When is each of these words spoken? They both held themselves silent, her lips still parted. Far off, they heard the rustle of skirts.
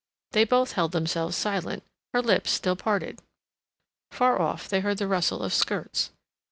They 0.31 0.45
both 0.45 0.71
held 0.71 0.93
themselves 0.93 1.35
silent, 1.37 1.83
her 2.11 2.23
lips 2.23 2.49
still 2.49 2.75
parted. 2.75 3.19
Far 4.09 4.41
off, 4.41 4.67
they 4.67 4.79
heard 4.79 4.97
the 4.97 5.07
rustle 5.07 5.43
of 5.43 5.53
skirts. 5.53 6.09